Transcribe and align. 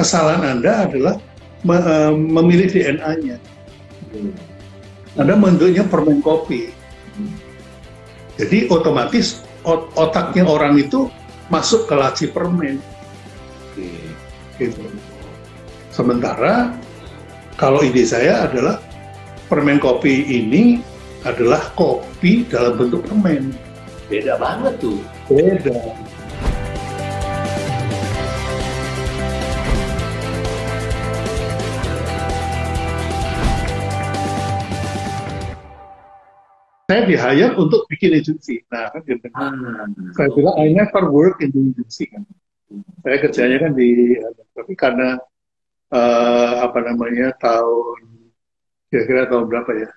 kesalahan 0.00 0.58
Anda 0.58 0.88
adalah 0.88 1.14
uh, 1.68 2.12
memilih 2.16 2.72
DNA-nya. 2.72 3.36
Hmm. 4.16 4.32
Anda 5.20 5.36
bentuknya 5.36 5.84
permen 5.84 6.24
kopi. 6.24 6.72
Jadi 8.40 8.72
otomatis 8.72 9.44
ot 9.68 9.92
otaknya 9.92 10.48
orang 10.48 10.80
itu 10.80 11.12
masuk 11.52 11.84
ke 11.84 11.94
laci 11.94 12.26
permen. 12.32 12.80
Gitu. 14.56 14.80
Sementara 15.92 16.72
kalau 17.60 17.84
ide 17.84 18.08
saya 18.08 18.48
adalah 18.48 18.80
permen 19.52 19.76
kopi 19.76 20.24
ini 20.24 20.80
adalah 21.28 21.60
kopi 21.76 22.48
dalam 22.48 22.80
bentuk 22.80 23.04
permen. 23.04 23.52
Beda 24.08 24.40
banget 24.40 24.80
tuh. 24.80 24.98
Beda. 25.28 25.76
Saya 36.90 37.06
di 37.06 37.14
hire 37.14 37.54
untuk 37.54 37.86
bikin 37.86 38.18
agency. 38.18 38.66
Nah, 38.66 38.90
kan 38.90 39.06
gitu. 39.06 39.30
Ah, 39.38 39.86
Saya 40.18 40.26
bilang, 40.34 40.58
I 40.58 40.74
never 40.74 41.06
work 41.06 41.38
in 41.38 41.54
the 41.54 41.62
agency. 41.70 42.10
Kan. 42.10 42.26
Saya 43.06 43.16
kerjanya 43.22 43.62
kan 43.62 43.78
di, 43.78 44.18
tapi 44.58 44.74
karena 44.74 45.14
eh, 45.94 46.52
apa 46.66 46.78
namanya 46.82 47.30
tahun 47.38 48.26
kira-kira 48.90 49.30
tahun 49.30 49.46
berapa 49.46 49.70
ya? 49.78 49.90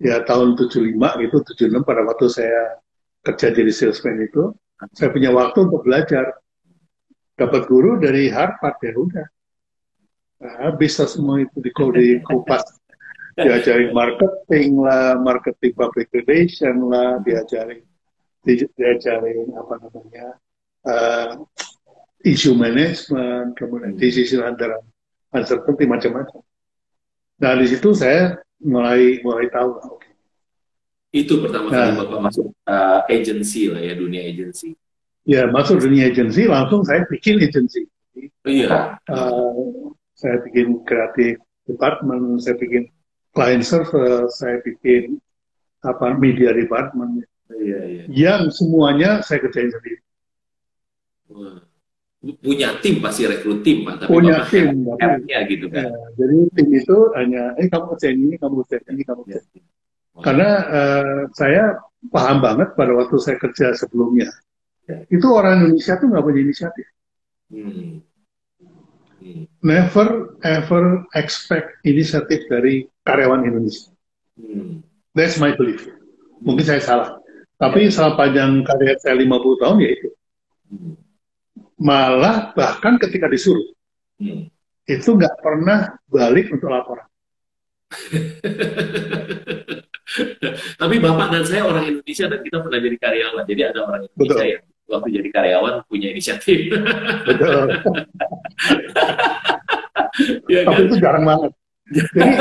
Ya 0.00 0.16
tahun 0.24 0.56
75 0.56 1.20
gitu, 1.20 1.36
76 1.52 1.84
pada 1.84 2.00
waktu 2.08 2.32
saya 2.32 2.80
kerja 3.20 3.52
jadi 3.52 3.72
salesman 3.72 4.16
itu, 4.24 4.56
saya 4.96 5.12
punya 5.12 5.36
waktu 5.36 5.68
untuk 5.68 5.84
belajar. 5.84 6.32
Dapat 7.36 7.68
guru 7.68 8.00
dari 8.00 8.32
Harvard 8.32 8.80
ya 8.80 8.96
udah. 8.96 9.26
Nah, 10.40 10.72
bisa 10.80 11.04
semua 11.04 11.44
itu 11.44 11.60
di 11.60 11.68
di 11.68 12.08
kupas. 12.24 12.64
Diajarin 13.36 13.92
marketing 13.92 14.80
lah, 14.80 15.20
marketing 15.20 15.76
public 15.76 16.08
relation 16.08 16.88
lah, 16.88 17.20
diajarin 17.20 17.84
di- 18.40 18.72
diajarin 18.72 19.52
apa 19.52 19.74
namanya 19.76 20.26
eh, 20.88 21.30
issue 22.24 22.56
management, 22.56 23.52
kemudian 23.60 23.92
decision 24.00 24.40
under 24.40 24.80
uncertainty 25.36 25.84
macam-macam. 25.84 26.40
Nah 27.36 27.52
di 27.60 27.66
situ 27.68 27.92
saya 27.92 28.40
mulai 28.64 29.20
mulai 29.20 29.52
tahu, 29.52 29.70
lah, 29.76 29.84
oke. 29.92 30.08
Itu 31.12 31.44
pertama 31.44 31.68
kali 31.68 31.92
Nah. 31.92 31.96
Bapak 32.02 32.20
masuk 32.24 32.46
uh, 32.64 33.04
agency 33.12 33.68
lah 33.68 33.84
ya, 33.84 33.92
dunia 33.92 34.24
agency. 34.24 34.72
Ya 35.28 35.44
masuk 35.44 35.84
dunia 35.84 36.08
agency, 36.08 36.48
langsung 36.48 36.86
saya 36.86 37.04
bikin 37.10 37.42
agency. 37.42 37.84
Oh, 38.16 38.48
iya. 38.48 38.96
Eh, 39.10 39.92
saya 40.16 40.40
bikin 40.40 40.86
kreatif 40.86 41.42
department, 41.66 42.40
saya 42.40 42.56
bikin 42.56 42.88
client 43.36 43.62
service, 43.62 44.40
saya 44.40 44.64
bikin 44.64 45.20
apa 45.84 46.16
media 46.16 46.56
department, 46.56 47.22
Iya, 47.46 47.80
iya. 47.86 48.02
yang 48.10 48.50
semuanya 48.50 49.22
saya 49.22 49.38
kerjain 49.44 49.70
sendiri. 49.70 50.02
Wah. 51.30 51.62
Punya 52.42 52.74
tim 52.82 52.98
pasti 52.98 53.22
rekrut 53.28 53.62
tim, 53.62 53.86
Pak. 53.86 54.02
Tapi 54.02 54.10
Punya 54.10 54.42
tim, 54.50 54.82
headnya 54.98 55.38
gitu 55.46 55.70
kan. 55.70 55.86
Ya, 55.86 56.00
jadi 56.18 56.36
tim 56.58 56.68
itu 56.74 56.96
hanya, 57.14 57.54
eh 57.54 57.70
kamu 57.70 57.84
kerjain 57.94 58.18
ini, 58.18 58.34
kamu 58.34 58.66
kerjain 58.66 58.82
ini, 58.90 59.02
kamu 59.06 59.20
Iya. 59.30 59.38
kerjain 59.38 59.62
ini. 59.62 59.70
Karena 60.16 60.48
eh, 60.72 61.18
saya 61.36 61.64
paham 62.08 62.40
banget 62.42 62.72
pada 62.74 62.92
waktu 62.98 63.16
saya 63.22 63.36
kerja 63.38 63.76
sebelumnya, 63.78 64.32
Ya. 64.90 65.06
itu 65.06 65.26
orang 65.30 65.66
Indonesia 65.70 65.94
tuh 66.02 66.06
nggak 66.10 66.24
punya 66.24 66.40
inisiatif. 66.42 66.86
Hmm. 67.52 68.02
Hmm. 69.26 69.50
Never 69.58 70.38
ever 70.46 71.02
expect 71.18 71.82
inisiatif 71.82 72.46
dari 72.46 72.86
karyawan 73.02 73.42
Indonesia. 73.42 73.90
Hmm. 74.38 74.86
That's 75.18 75.42
my 75.42 75.50
belief. 75.58 75.82
Mungkin 76.38 76.62
saya 76.62 76.78
salah. 76.78 77.18
Tapi 77.58 77.90
selama 77.90 78.14
panjang 78.20 78.62
karir 78.62 78.94
saya 79.02 79.18
50 79.18 79.62
tahun 79.66 79.82
ya 79.82 79.90
itu. 79.90 80.08
Hmm. 80.70 80.94
Malah 81.76 82.54
bahkan 82.54 83.02
ketika 83.02 83.26
disuruh, 83.26 83.66
Hmm. 84.16 84.48
itu 84.88 85.12
nggak 85.12 85.44
pernah 85.44 85.92
balik 86.08 86.48
untuk 86.48 86.72
laporan. 86.72 87.04
Tapi 90.80 90.96
Bapak 91.02 91.26
dan 91.34 91.42
saya 91.44 91.66
orang 91.68 91.84
Indonesia 91.84 92.24
dan 92.30 92.40
kita 92.40 92.64
pernah 92.64 92.80
jadi 92.80 92.96
karyawan. 92.96 93.44
Jadi 93.44 93.60
ada 93.60 93.84
orang 93.84 94.08
Indonesia 94.08 94.40
Betul. 94.40 94.56
yang 94.56 94.64
waktu 94.86 95.08
jadi 95.18 95.28
karyawan 95.34 95.82
punya 95.90 96.14
inisiatif. 96.14 96.70
Betul. 97.26 97.66
Iya 100.46 100.60
Tapi 100.66 100.80
kan? 100.80 100.86
itu 100.88 100.96
jarang 101.02 101.24
banget. 101.26 101.52
Jadi 101.86 102.32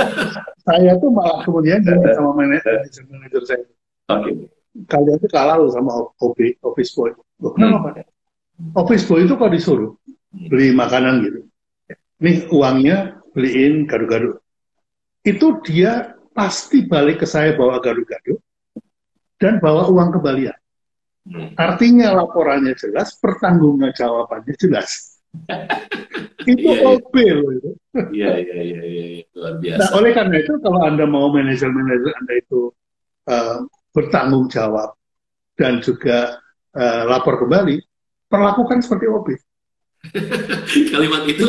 saya 0.66 0.92
tuh 0.98 1.10
malah 1.14 1.46
kemudian 1.46 1.82
gini 1.86 2.10
sama 2.18 2.32
manajer 2.34 2.82
manajer 3.10 3.42
saya. 3.46 3.66
Oke. 4.10 4.50
Kalian 4.90 5.18
tuh 5.22 5.32
kalah 5.32 5.56
loh 5.56 5.72
sama 5.72 5.92
OB, 6.20 6.60
office 6.66 6.92
boy. 6.98 7.14
Loh, 7.40 7.52
kenapa 7.56 7.78
Pak? 7.94 8.06
Office 8.76 9.06
boy 9.08 9.24
itu 9.24 9.36
kalau 9.38 9.52
disuruh 9.54 9.92
beli 10.52 10.76
makanan 10.76 11.24
gitu. 11.24 11.40
Nih 12.20 12.48
uangnya 12.52 13.22
beliin 13.32 13.88
gado-gado. 13.88 14.42
Itu 15.24 15.60
dia 15.64 16.16
pasti 16.36 16.84
balik 16.84 17.24
ke 17.24 17.28
saya 17.28 17.56
bawa 17.56 17.80
gado-gado 17.80 18.40
dan 19.40 19.60
bawa 19.64 19.88
uang 19.88 20.20
kembalian. 20.20 20.56
Hmm. 21.26 21.58
Artinya 21.58 22.14
laporannya 22.14 22.78
jelas, 22.78 23.18
pertanggungnya 23.18 23.90
jawabannya 23.98 24.54
jelas. 24.62 25.18
itu 26.46 26.70
Iya, 26.70 26.80
iya. 26.80 26.86
OB 26.96 27.14
loh 27.34 27.52
itu. 27.58 27.70
Iya, 28.14 28.32
iya, 28.40 28.58
iya, 28.62 28.82
iya, 28.86 29.04
iya. 29.18 29.24
luar 29.34 29.54
biasa. 29.58 29.82
Nah, 29.82 29.90
oleh 29.98 30.12
karena 30.14 30.36
itu 30.40 30.54
kalau 30.62 30.80
Anda 30.86 31.06
mau 31.10 31.28
manajer-manajer 31.34 32.14
Anda 32.22 32.34
itu 32.38 32.70
eh, 33.28 33.58
bertanggung 33.92 34.48
jawab 34.54 34.94
dan 35.58 35.82
juga 35.82 36.38
eh, 36.78 37.02
lapor 37.10 37.42
kembali, 37.42 37.82
perlakukan 38.30 38.86
seperti 38.86 39.06
OB. 39.10 39.28
Kalimat 40.94 41.26
itu 41.26 41.48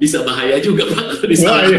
bisa 0.00 0.24
bahaya 0.24 0.56
juga 0.56 0.88
Pak 0.88 0.96
kalau 0.96 1.14
Bahaya. 1.20 1.28
disalah 1.28 1.68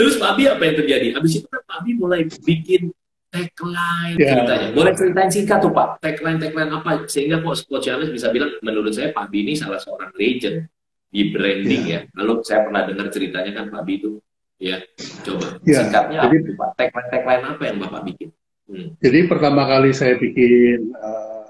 Terus 0.00 0.16
Pak 0.16 0.28
Abi 0.34 0.48
apa 0.48 0.62
yang 0.64 0.76
terjadi? 0.80 1.06
Habis 1.12 1.44
itu 1.44 1.46
kan 1.52 1.60
Pak 1.68 1.76
Abi 1.84 1.92
mulai 1.94 2.24
bikin 2.24 2.88
tagline 3.28 4.16
Ya. 4.16 4.34
ceritanya. 4.34 4.68
Boleh 4.72 4.92
ceritain 4.96 5.30
singkat 5.30 5.58
tuh 5.60 5.70
Pak, 5.70 6.00
tagline-tagline 6.00 6.70
apa 6.72 6.90
sehingga 7.06 7.40
kok 7.40 7.60
Coach 7.68 7.84
Charles 7.84 8.08
bisa 8.08 8.32
bilang 8.32 8.56
menurut 8.60 8.92
saya 8.92 9.12
Pak 9.12 9.28
Abi 9.28 9.44
ini 9.44 9.52
salah 9.52 9.76
seorang 9.76 10.10
legend 10.16 10.64
di 11.08 11.32
branding 11.32 11.82
ya. 11.84 12.00
Lalu 12.16 12.40
saya 12.42 12.64
pernah 12.64 12.84
dengar 12.84 13.08
ceritanya 13.08 13.52
kan 13.52 13.64
Pak 13.68 13.80
Abi 13.84 13.92
itu 14.00 14.10
ya. 14.56 14.76
Coba 15.22 15.60
Ya, 15.62 15.84
singkatnya 15.84 16.18
apa 16.24 16.32
jadi- 16.32 16.44
tuh, 16.44 16.54
Pak? 16.56 16.70
Tagline-tagline 16.76 17.44
apa 17.44 17.62
yang 17.64 17.76
Bapak 17.78 18.02
bikin? 18.04 18.28
Hmm. 18.68 18.88
Jadi 19.00 19.18
pertama 19.24 19.62
kali 19.64 19.90
saya 19.92 20.14
bikin 20.16 20.92
eh, 20.92 21.48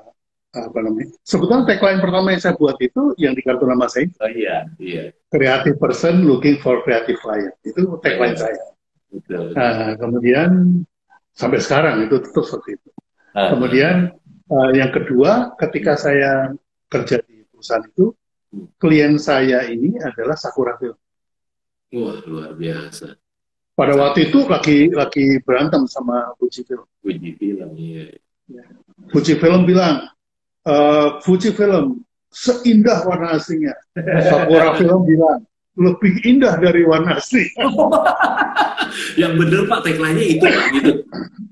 apa 0.54 0.78
namanya? 0.80 1.10
Sebetulnya 1.22 1.66
tagline 1.66 1.98
pertama 1.98 2.30
yang 2.30 2.42
saya 2.42 2.54
buat 2.54 2.78
itu 2.78 3.14
yang 3.18 3.34
di 3.34 3.42
kartu 3.42 3.66
nama 3.66 3.86
saya, 3.86 4.06
Oh 4.18 4.30
iya, 4.30 4.66
iya. 4.78 5.10
creative 5.26 5.78
person 5.78 6.22
looking 6.22 6.58
for 6.58 6.82
creative 6.82 7.18
client. 7.18 7.54
Itu 7.62 7.98
tagline 7.98 8.34
Iya. 8.34 8.42
saya. 8.42 8.62
Betul. 9.08 9.56
Nah, 9.56 9.96
kemudian 9.96 10.50
sampai 11.38 11.62
sekarang 11.62 12.02
itu 12.02 12.18
tetap 12.18 12.42
seperti 12.42 12.82
itu. 12.82 12.90
Ah, 13.30 13.54
Kemudian 13.54 14.10
eh, 14.50 14.70
yang 14.74 14.90
kedua, 14.90 15.54
ketika 15.54 15.94
saya 15.94 16.50
kerja 16.90 17.22
di 17.22 17.46
perusahaan 17.46 17.86
itu, 17.86 18.10
klien 18.82 19.14
saya 19.22 19.70
ini 19.70 19.94
adalah 20.02 20.34
Sakura 20.34 20.74
Film. 20.82 20.98
Wah, 21.94 22.18
luar 22.26 22.52
biasa. 22.58 23.14
Pada 23.78 23.94
waktu 23.94 24.34
itu 24.34 24.42
lagi 24.50 24.90
lagi 24.90 25.38
berantem 25.46 25.86
sama 25.86 26.34
Fuji 26.42 26.66
Film. 26.66 26.82
Puji 26.98 27.30
film, 27.38 27.70
iya. 27.78 28.10
Fuji 29.14 29.38
Film 29.38 29.62
bilang, 29.62 30.10
"Eh, 30.66 31.08
Fuji 31.22 31.54
Film 31.54 32.02
seindah 32.28 33.06
warna 33.06 33.38
aslinya. 33.38 33.72
Sakura 34.28 34.74
Film 34.76 35.06
bilang 35.06 35.46
lebih 35.78 36.18
indah 36.26 36.58
dari 36.58 36.82
warna 36.82 37.22
asli. 37.22 37.46
Yang 39.16 39.32
bener 39.40 39.60
Pak 39.66 39.80
tagline-nya 39.82 40.26
itu 40.26 40.44
Pak 40.44 40.66
gitu. 40.74 40.92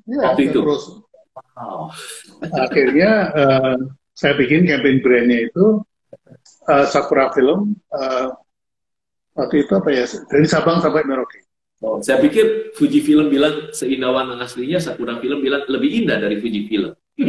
Ya, 0.06 0.20
Waktu 0.31 0.43
itu. 0.48 0.58
Terus 0.62 0.84
Wow. 1.56 1.88
akhirnya 2.52 3.10
eh, 3.32 3.76
saya 4.12 4.37
bikin 4.37 4.69
campaign 4.69 5.00
brandnya 5.00 5.48
itu 5.48 5.81
eh, 6.69 6.84
Sakura 6.84 7.32
Film. 7.32 7.72
eh, 7.93 8.28
waktu 9.32 9.64
itu 9.64 9.72
apa 9.72 9.88
ya? 9.88 10.04
Dari 10.04 10.44
Sabang 10.44 10.84
sampai 10.84 11.04
Merauke. 11.04 11.40
Oh, 11.81 12.00
saya 12.00 12.20
pikir 12.20 12.72
Fuji 12.72 13.04
Film 13.04 13.28
bilang 13.28 13.69
seindah 13.72 14.08
warna 14.08 14.37
aslinya, 14.40 14.81
Sakura 14.81 15.20
Film 15.20 15.44
bilang 15.44 15.64
lebih 15.69 16.04
indah 16.04 16.16
dari 16.20 16.40
Fuji 16.40 16.69
Film. 16.69 16.93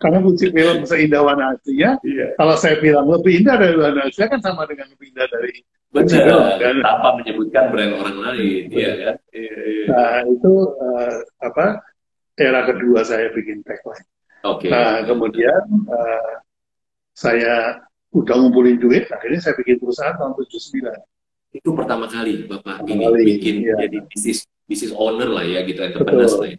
Karena 0.00 0.18
Fuji 0.20 0.52
Film 0.52 0.84
seindah 0.84 1.20
warna 1.24 1.56
aslinya, 1.56 1.96
Iya. 2.04 2.26
kalau 2.36 2.56
saya 2.56 2.76
bilang 2.80 3.08
lebih 3.08 3.40
indah 3.40 3.56
dari 3.56 3.76
warna 3.76 4.04
aslinya 4.04 4.28
kan 4.36 4.40
sama 4.42 4.68
dengan 4.68 4.88
lebih 4.92 5.06
indah 5.16 5.26
dari 5.28 5.64
Benar, 5.94 6.58
Kan? 6.58 6.76
tanpa 6.82 7.08
menyebutkan 7.22 7.70
brand 7.70 7.92
orang 8.02 8.16
lain, 8.18 8.62
iya 8.74 8.92
kan? 8.98 9.16
Iya, 9.30 9.54
iya. 9.62 9.84
Nah, 9.94 10.18
itu 10.26 10.52
eh, 10.74 11.14
apa 11.38 11.64
era 12.34 12.60
kedua 12.66 13.06
saya 13.06 13.30
bikin 13.30 13.62
tagline. 13.62 14.02
Oke. 14.42 14.66
Nah, 14.74 15.06
kemudian 15.06 15.62
eh, 15.86 16.32
saya 17.14 17.78
udah 18.10 18.34
ngumpulin 18.42 18.82
duit, 18.82 19.06
akhirnya 19.06 19.38
saya 19.38 19.54
bikin 19.54 19.78
perusahaan 19.78 20.18
tahun 20.18 20.34
79. 20.34 20.90
Itu 21.54 21.70
pertama 21.78 22.10
kali 22.10 22.50
Bapak 22.50 22.82
Pertama 22.82 22.90
ini 22.90 23.04
kali, 23.06 23.22
bikin 23.38 23.54
iya. 23.62 23.74
jadi 23.86 23.98
bisnis 24.10 24.42
bisnis 24.66 24.90
owner 24.90 25.30
lah 25.30 25.46
ya 25.46 25.62
gitu 25.62 25.78
entrepreneur 25.78 26.26
lah 26.26 26.48
ya. 26.50 26.58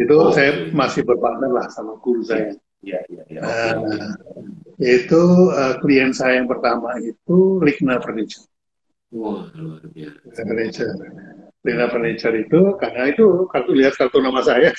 Itu 0.00 0.14
Oh, 0.16 0.32
saya 0.32 0.50
oke. 0.56 0.72
masih 0.72 1.04
berpartner 1.04 1.52
lah 1.52 1.68
sama 1.68 2.00
guru 2.00 2.24
saya. 2.24 2.56
Iya, 2.80 3.04
iya, 3.12 3.22
iya. 3.28 3.40
Oke, 3.44 3.68
oke. 3.76 4.40
Itu 4.80 5.22
eh, 5.52 5.74
klien 5.84 6.16
saya 6.16 6.40
yang 6.40 6.48
pertama 6.48 6.96
itu 6.96 7.60
Ligna 7.60 8.00
Furniture. 8.00 8.48
Wah, 9.10 9.42
luar 9.58 9.82
biasa. 9.90 10.22
Furniture. 10.38 10.94
Ligna 11.66 11.86
Furniture 11.90 12.36
itu 12.40 12.60
karena 12.78 13.02
itu 13.10 13.26
kartu 13.50 13.72
lihat 13.74 13.94
kartu 13.98 14.22
nama 14.22 14.40
saya, 14.40 14.70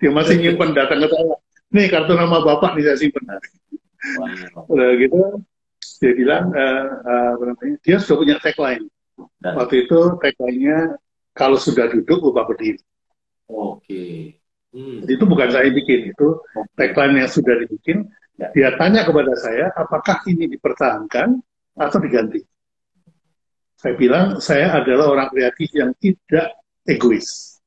dia 0.00 0.10
masih 0.14 0.40
nyimpen 0.40 0.72
datang 0.72 1.04
ke 1.04 1.08
saya. 1.10 1.34
Nih 1.74 1.86
kartu 1.90 2.14
nama 2.14 2.38
bapak 2.40 2.78
nih 2.78 2.84
saya 2.86 2.96
simpen. 2.96 3.24
Wow. 3.26 4.70
Udah 4.70 4.88
gitu 5.02 5.20
dia 5.98 6.12
bilang 6.14 6.54
eh, 6.54 6.84
eh, 6.86 7.28
apa 7.34 7.42
namanya? 7.50 7.76
Dia 7.82 7.96
sudah 7.98 8.16
punya 8.22 8.36
tagline. 8.38 8.86
Dan- 9.42 9.56
Waktu 9.58 9.88
itu 9.88 9.98
tagline-nya 10.22 10.78
kalau 11.34 11.58
sudah 11.58 11.90
duduk 11.90 12.22
lupa 12.22 12.46
berdiri. 12.46 12.80
Oke. 13.50 14.36
Hmm. 14.70 15.02
Jadi 15.04 15.12
itu 15.16 15.24
bukan 15.24 15.48
saya 15.48 15.68
bikin, 15.72 16.12
itu 16.12 16.28
tagline 16.76 17.24
yang 17.24 17.30
sudah 17.30 17.54
dibikin. 17.64 18.06
Ya. 18.36 18.48
Dia 18.52 18.70
tanya 18.76 19.08
kepada 19.08 19.32
saya, 19.40 19.72
apakah 19.72 20.20
ini 20.28 20.44
dipertahankan 20.52 21.40
atau 21.76 21.98
diganti? 22.00 22.44
Saya 23.76 23.94
bilang, 23.94 24.40
saya 24.40 24.72
adalah 24.72 25.12
orang 25.12 25.28
kreatif 25.28 25.68
yang 25.76 25.92
tidak 26.00 26.56
egois. 26.88 27.60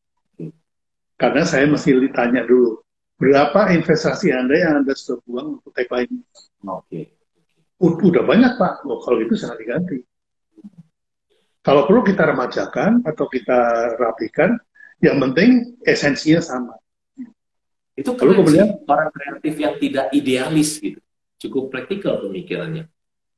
Karena 1.20 1.44
saya 1.46 1.70
mesti 1.70 1.94
ditanya 1.94 2.48
dulu, 2.48 2.82
berapa 3.20 3.70
investasi 3.76 4.34
Anda 4.34 4.56
yang 4.58 4.74
Anda 4.82 4.98
sudah 4.98 5.22
buang 5.28 5.48
untuk 5.62 5.72
tagline? 5.76 6.26
Oke. 6.66 7.14
U- 7.80 8.00
Udah 8.00 8.24
banyak 8.26 8.58
Pak, 8.58 8.84
oh, 8.90 9.00
kalau 9.04 9.22
itu 9.22 9.36
sangat 9.38 9.62
diganti. 9.62 10.02
Kalau 11.60 11.86
perlu 11.86 12.02
kita 12.02 12.24
remajakan 12.26 13.04
atau 13.06 13.26
kita 13.28 13.94
rapikan, 14.00 14.56
yang 15.04 15.20
penting 15.20 15.78
esensinya 15.84 16.42
sama. 16.42 16.74
Itu 17.94 18.16
keren 18.16 18.40
kemudian- 18.40 18.80
orang 18.88 19.12
kreatif 19.12 19.54
yang 19.60 19.76
tidak 19.78 20.06
idealis 20.16 20.80
gitu. 20.80 21.00
Cukup 21.40 21.72
praktikal 21.72 22.20
pemikirannya. 22.24 22.88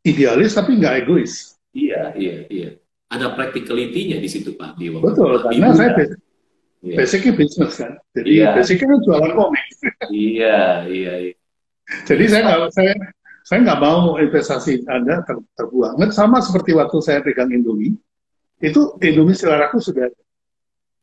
Idealis 0.06 0.58
tapi 0.58 0.78
nggak 0.78 1.06
egois. 1.06 1.58
Iya, 1.72 2.02
iya, 2.20 2.36
iya. 2.52 2.70
Ada 3.12 3.36
practicality-nya 3.36 4.18
di 4.24 4.30
situ 4.32 4.56
Pak 4.56 4.80
Biwa. 4.80 5.04
Betul, 5.04 5.40
Pak 5.44 5.52
karena 5.52 5.72
saya 5.76 5.92
bas- 5.96 6.20
Iya, 6.82 6.98
basicnya 6.98 7.34
bisnis 7.38 7.78
kan. 7.78 7.94
Jadi 8.18 8.30
Iya. 8.42 8.58
basicnya 8.58 8.88
kan 8.90 9.00
jualan 9.06 9.32
komik. 9.38 9.66
iya, 10.10 10.82
iya, 10.90 11.14
iya. 11.30 11.36
Jadi 12.10 12.24
saya 12.26 12.42
nggak 12.42 12.60
saya 12.74 12.94
saya 13.46 13.60
nggak 13.62 13.80
mau 13.84 14.18
investasi 14.18 14.90
Anda 14.90 15.22
ter- 15.22 15.46
terbuang. 15.62 16.02
Sama 16.10 16.42
seperti 16.42 16.74
waktu 16.74 16.98
saya 17.06 17.22
pegang 17.22 17.54
Indomie, 17.54 17.94
itu 18.58 18.98
Indomie 18.98 19.38
seleraku 19.38 19.78
sudah 19.78 20.10
ada. 20.10 20.22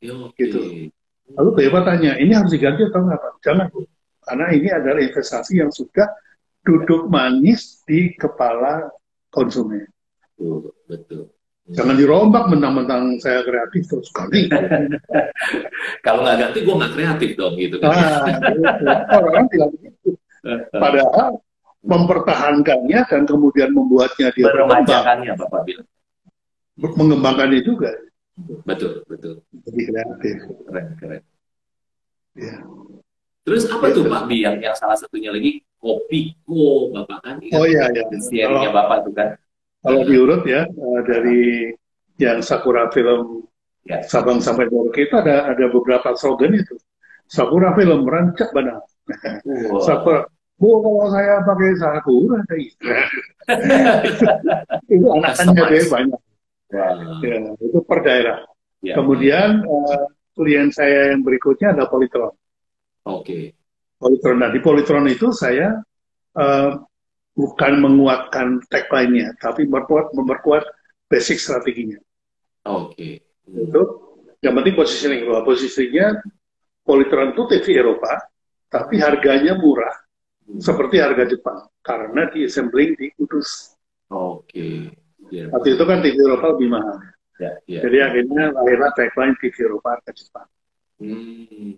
Ya, 0.03 0.19
oke. 0.19 0.35
Gitu. 0.35 0.91
Lalu 1.31 1.49
Bapak 1.71 1.95
tanya, 1.95 2.17
ini 2.19 2.33
harus 2.35 2.51
diganti 2.51 2.83
atau 2.83 2.99
enggak 3.05 3.19
Pak? 3.23 3.33
Jangan 3.45 3.65
Bu. 3.71 3.79
Karena 4.19 4.45
ini 4.51 4.67
adalah 4.73 4.99
investasi 4.99 5.63
yang 5.63 5.71
sudah 5.71 6.11
duduk 6.65 7.07
manis 7.07 7.85
di 7.87 8.11
kepala 8.19 8.91
konsumen. 9.31 9.87
Betul, 10.39 10.71
betul. 10.87 11.23
Jangan 11.69 11.99
dirombak 11.99 12.49
mentang-mentang 12.49 13.19
saya 13.19 13.43
kreatif 13.45 13.85
terus 13.85 14.09
ganti. 14.09 14.47
Kalau 16.05 16.23
nggak 16.25 16.37
ganti, 16.41 16.57
gue 16.65 16.75
nggak 16.79 16.93
kreatif 16.95 17.29
dong 17.37 17.53
gitu 17.59 17.75
kan. 17.77 17.91
Nah, 17.91 19.19
orang 19.19 19.45
bilang 19.51 19.69
begitu. 19.75 20.15
Padahal 20.81 21.43
mempertahankannya 21.83 22.99
dan 23.05 23.21
kemudian 23.27 23.69
membuatnya 23.75 24.31
dia 24.33 24.47
berkembang, 24.49 24.87
Bapak 25.35 25.61
bilang. 25.67 25.87
mengembangkannya 26.79 27.59
juga 27.59 27.91
Betul, 28.63 29.03
betul. 29.03 29.43
jadi 29.67 29.81
kreatif. 29.91 30.35
Keren, 30.63 30.85
keren. 30.95 31.21
Ya. 32.39 32.55
Terus 33.43 33.67
apa 33.67 33.91
Gitu. 33.91 33.99
tuh 33.99 34.03
Pak 34.07 34.23
Bi 34.31 34.47
yang, 34.47 34.55
yang 34.63 34.71
salah 34.79 34.95
satunya 34.95 35.27
lagi 35.35 35.59
Kopiko 35.75 36.95
Bapak 36.95 37.19
kan? 37.19 37.35
Oh 37.51 37.67
iya 37.67 37.91
ya. 37.91 38.07
Serinya 38.23 38.71
Bapak 38.71 39.11
tuh 39.11 39.13
kan? 39.13 39.35
Kalau 39.79 40.03
diurut 40.03 40.43
ya 40.43 40.67
eh, 40.67 41.01
dari 41.07 41.71
yang 42.19 42.43
Sakura 42.43 42.91
film 42.91 43.47
Ya. 43.89 44.05
Sabang 44.05 44.37
sampai 44.37 44.69
Merauke 44.69 45.07
itu 45.07 45.15
ada 45.17 45.49
ada 45.49 45.65
beberapa 45.71 46.13
slogan 46.13 46.53
itu. 46.53 46.77
Sakura 47.25 47.73
film 47.73 48.05
merancak 48.05 48.53
benar. 48.53 48.85
Wah. 49.71 49.81
Sakura. 49.81 50.29
Bu 50.59 50.83
kalau 50.83 51.07
saya 51.09 51.41
pakai 51.41 51.73
Sakura 51.79 52.37
gitu. 52.53 52.85
itu 54.93 55.05
anakannya 55.09 55.57
deh 55.57 55.81
Customize. 55.81 55.89
banyak. 55.89 56.21
Wah. 56.69 56.93
Ya, 57.25 57.37
itu 57.57 57.79
per 57.81 57.99
daerah. 58.05 58.37
Ya. 58.85 58.93
Kemudian 58.93 59.65
eh, 59.65 60.03
klien 60.37 60.69
saya 60.69 61.15
yang 61.15 61.25
berikutnya 61.25 61.73
ada 61.73 61.89
Polytron. 61.89 62.35
Oke. 63.09 63.57
Polytron. 63.97 64.37
Nah 64.37 64.53
di 64.53 64.61
Polytron 64.61 65.09
itu 65.09 65.33
saya 65.33 65.81
eh, 66.37 66.69
bukan 67.39 67.79
menguatkan 67.79 68.59
tagline-nya, 68.67 69.31
tapi 69.39 69.63
memperkuat, 69.63 70.11
memperkuat 70.11 70.67
basic 71.07 71.39
strateginya. 71.39 71.95
Oke. 72.67 73.23
Itu 73.47 73.81
yang 74.43 74.59
penting 74.59 74.75
positioning 74.75 75.23
bahwa 75.23 75.47
posisinya 75.47 76.19
Polytron 76.83 77.31
itu 77.31 77.47
TV 77.47 77.79
Eropa, 77.79 78.19
tapi 78.67 78.99
harganya 78.99 79.55
murah 79.55 79.93
seperti 80.59 80.99
harga 80.99 81.29
Jepang 81.29 81.69
karena 81.79 82.27
di 82.33 82.43
assembling 82.43 82.97
di 82.99 83.07
Kudus. 83.15 83.77
Oke. 84.11 84.91
Ya. 85.29 85.47
Waktu 85.53 85.77
itu 85.79 85.83
kan 85.85 86.01
TV 86.03 86.17
Eropa 86.19 86.57
lebih 86.57 86.67
mahal. 86.75 86.97
Ya. 87.39 87.55
ya. 87.69 87.79
Jadi 87.87 87.97
akhirnya 88.03 88.43
lahirlah 88.51 88.91
tagline 88.97 89.37
TV 89.39 89.55
Eropa 89.63 89.95
harga 89.95 90.11
Jepang. 90.11 90.49
Hmm. 90.99 91.77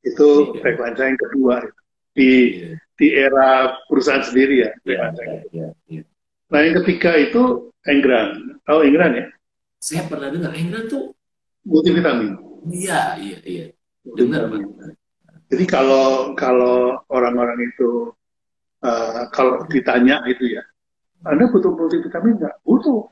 Itu 0.00 0.56
Iya. 0.56 0.60
tagline 0.64 0.96
saya 0.96 1.08
yang 1.12 1.20
kedua 1.20 1.56
di 2.16 2.30
Iya. 2.32 2.70
Di 3.02 3.10
era 3.10 3.74
perusahaan 3.90 4.22
sendiri 4.22 4.62
ya. 4.62 4.70
Saya. 4.86 5.10
Ya. 5.18 5.42
Ya. 5.50 5.68
ya. 5.90 6.02
Nah 6.54 6.58
yang 6.62 6.78
ketiga 6.86 7.18
itu 7.18 7.74
Enggran. 7.82 8.62
Tahu 8.62 8.86
Enggran 8.86 9.18
ya? 9.18 9.26
Saya 9.82 10.06
pernah 10.06 10.30
dengar 10.30 10.54
England 10.54 10.86
tuh. 10.86 11.10
Multivitamin. 11.66 12.38
Iya, 12.70 13.18
iya, 13.18 13.38
iya. 13.42 13.66
Dengar 14.06 14.46
Pak. 14.46 14.62
Jadi 15.50 15.64
kalau 15.66 16.34
kalau 16.38 17.02
orang-orang 17.10 17.58
itu 17.74 18.14
eh, 18.86 19.22
kalau 19.34 19.66
ditanya 19.66 20.22
itu 20.30 20.54
ya, 20.54 20.62
Anda 21.26 21.50
butuh 21.50 21.74
multivitamin 21.74 22.38
nggak? 22.38 22.54
Butuh. 22.62 23.10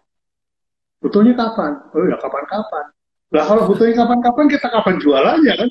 Butuhnya 1.03 1.35
kapan? 1.35 1.83
Oh 1.91 2.07
ya 2.07 2.15
kapan-kapan. 2.19 2.85
Lah 3.31 3.45
kalau 3.47 3.63
butuhnya 3.71 3.95
kapan-kapan 4.03 4.47
kita 4.51 4.67
kapan 4.71 4.95
jualannya 4.99 5.55
kan? 5.55 5.69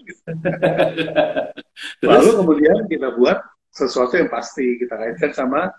Terus? 2.04 2.12
Lalu 2.12 2.32
kemudian 2.44 2.78
kita 2.88 3.08
buat 3.16 3.40
sesuatu 3.80 4.20
yang 4.20 4.28
pasti 4.28 4.76
kita 4.76 5.00
kaitkan 5.00 5.32
sama 5.32 5.72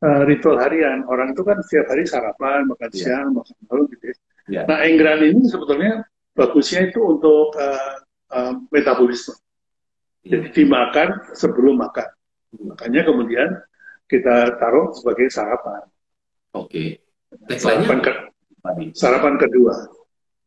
eh, 0.00 0.22
ritual 0.28 0.60
harian. 0.60 1.04
Orang 1.08 1.32
itu 1.32 1.40
kan 1.40 1.60
setiap 1.64 1.92
hari 1.92 2.04
sarapan, 2.04 2.68
makan 2.68 2.88
Iya. 2.92 3.00
siang, 3.00 3.26
makan 3.36 3.56
malam 3.68 3.84
gitu. 3.88 4.04
ya. 4.04 4.16
Iya. 4.48 4.60
Nah 4.68 4.78
enggran 4.84 5.20
ini 5.24 5.42
sebetulnya 5.44 5.92
bagusnya 6.32 6.80
itu 6.88 7.00
untuk 7.00 7.56
eh, 7.56 7.94
eh, 8.32 8.52
metabolisme. 8.68 9.36
Jadi 10.20 10.52
dimakan 10.52 11.32
sebelum 11.32 11.80
makan. 11.80 12.08
Makanya 12.68 13.08
kemudian 13.08 13.48
kita 14.04 14.60
taruh 14.60 14.92
sebagai 14.92 15.30
sarapan. 15.30 15.86
Oke. 16.52 16.98
Sarapan, 17.54 18.02
Tagline-nya 18.02 18.90
ke- 18.90 18.92
sarapan 18.92 19.34
kedua, 19.38 19.74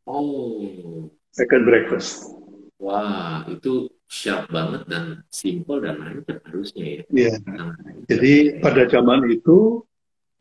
Oh. 0.03 1.07
second 1.31 1.63
breakfast. 1.63 2.27
Wah, 2.75 3.47
itu 3.47 3.87
sharp 4.13 4.45
banget 4.53 4.85
dan 4.85 5.25
simple 5.33 5.81
dan 5.81 5.97
mantap 5.97 6.37
harusnya 6.45 6.85
ya. 6.85 7.03
Iya. 7.09 7.33
Nah, 7.49 7.73
Jadi 8.05 8.61
pada 8.61 8.85
zaman 8.85 9.25
itu 9.25 9.81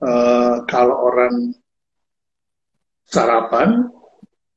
eh, 0.04 0.56
kalau 0.68 1.08
orang 1.08 1.56
sarapan 3.08 3.88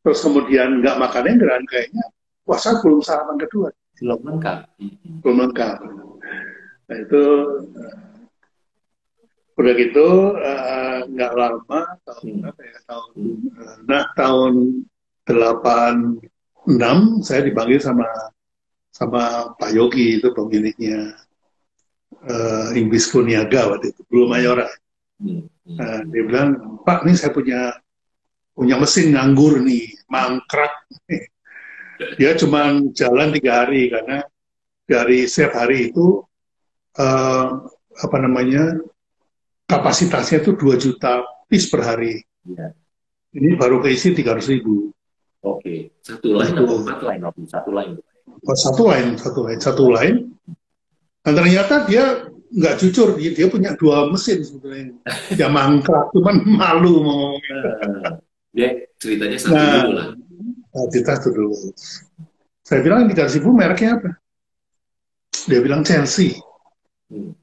terus 0.03 0.19
kemudian 0.19 0.83
nggak 0.83 0.99
makan 0.99 1.31
enggran 1.31 1.63
kayaknya 1.65 2.03
wah 2.43 2.59
saya 2.59 2.77
belum 2.83 2.99
sarapan 2.99 3.39
kedua, 3.41 3.71
belum 3.97 4.19
lengkap. 4.21 4.59
Hmm. 4.83 5.17
belum 5.23 5.37
lengkap. 5.47 5.77
Nah 6.85 6.97
itu 6.99 7.21
eh, 7.71 7.95
udah 9.55 9.73
gitu 9.79 10.07
eh, 10.35 10.99
nggak 11.07 11.33
lama 11.33 11.79
tahun 12.03 12.23
Hmm. 12.27 12.41
berapa 12.43 12.61
ya 12.67 12.79
tahun 12.83 13.13
eh, 13.55 13.75
nah 13.87 14.03
tahun 14.13 14.53
86 15.25 16.19
saya 17.25 17.41
dipanggil 17.41 17.79
sama 17.81 18.05
sama 18.95 19.51
Pak 19.59 19.75
Yogi 19.75 20.23
itu 20.23 20.31
pemiliknya 20.31 21.19
eh, 22.23 22.67
Inggris 22.79 23.11
Kuniaga 23.11 23.75
waktu 23.75 23.91
itu 23.91 24.01
belum 24.07 24.31
Mayora. 24.31 24.71
Hmm. 25.19 25.51
Hmm. 25.67 25.75
Nah, 25.75 25.99
dia 26.07 26.23
bilang 26.23 26.79
Pak 26.87 27.03
ini 27.03 27.19
saya 27.19 27.35
punya 27.35 27.75
punya 28.55 28.79
mesin 28.79 29.11
nganggur 29.11 29.59
nih 29.59 29.91
mangkrak. 30.07 30.71
Dia 32.19 32.35
cuma 32.35 32.75
jalan 32.91 33.31
tiga 33.31 33.63
hari 33.63 33.87
karena 33.87 34.19
dari 34.83 35.31
setiap 35.31 35.63
hari 35.63 35.91
itu 35.91 36.23
eh, 36.95 37.47
apa 37.95 38.17
namanya 38.19 38.79
kapasitasnya 39.63 40.43
itu 40.43 40.59
2 40.59 40.75
juta 40.75 41.23
piece 41.47 41.71
per 41.71 41.87
hari. 41.87 42.19
Ya. 42.47 42.75
Ini 43.35 43.59
baru 43.59 43.79
keisi 43.83 44.11
300 44.15 44.51
ribu. 44.55 44.91
Oke, 45.39 45.91
satu 46.03 46.35
line 46.35 46.55
atau 46.55 46.75
empat 46.83 46.99
line? 47.03 47.23
Satu 47.47 47.71
line. 47.75 47.95
Oh, 48.25 48.57
satu 48.57 48.89
line, 48.89 49.17
satu 49.17 49.39
line, 49.45 49.61
satu 49.61 49.83
line. 49.89 50.17
Dan 51.25 51.33
ternyata 51.33 51.89
dia 51.89 52.29
nggak 52.55 52.75
jujur, 52.77 53.17
dia, 53.17 53.33
dia 53.33 53.47
punya 53.49 53.73
dua 53.73 54.09
mesin 54.09 54.45
sebetulnya. 54.45 54.93
Dia 55.37 55.49
mangkrak, 55.49 56.13
cuman 56.13 56.45
malu 56.45 57.01
mau 57.01 57.15
ngomongin. 57.17 57.55
Uh, 57.57 58.13
dia 58.55 58.87
ceritanya 59.01 59.35
satu 59.35 59.51
nah, 59.57 59.83
dulu 59.83 59.91
lah. 59.91 60.07
Nah, 60.71 60.85
cerita 60.87 61.11
itu 61.19 61.29
dulu. 61.35 61.55
Saya 62.63 62.79
bilang 62.79 63.11
di 63.11 63.13
ribu 63.13 63.49
mereknya 63.51 63.99
apa? 63.99 64.09
Dia 65.51 65.59
bilang 65.59 65.83
Chelsea. 65.83 66.39
Hmm. 67.11 67.35